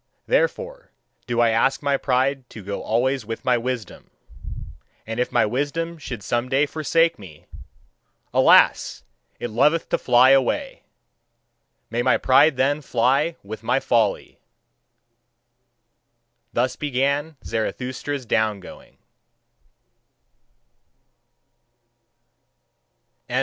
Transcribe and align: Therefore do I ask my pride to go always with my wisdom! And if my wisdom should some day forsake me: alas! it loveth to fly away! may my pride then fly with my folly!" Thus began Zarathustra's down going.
Therefore 0.25 0.89
do 1.27 1.41
I 1.41 1.49
ask 1.51 1.83
my 1.83 1.95
pride 1.95 2.49
to 2.49 2.63
go 2.63 2.81
always 2.81 3.23
with 3.23 3.45
my 3.45 3.55
wisdom! 3.55 4.09
And 5.05 5.19
if 5.19 5.31
my 5.31 5.45
wisdom 5.45 5.99
should 5.99 6.23
some 6.23 6.49
day 6.49 6.65
forsake 6.65 7.19
me: 7.19 7.45
alas! 8.33 9.03
it 9.39 9.51
loveth 9.51 9.89
to 9.89 9.99
fly 9.99 10.31
away! 10.31 10.81
may 11.91 12.01
my 12.01 12.17
pride 12.17 12.57
then 12.57 12.81
fly 12.81 13.35
with 13.43 13.61
my 13.61 13.79
folly!" 13.79 14.39
Thus 16.51 16.75
began 16.75 17.37
Zarathustra's 17.43 18.25
down 18.25 18.59
going. 18.59 18.97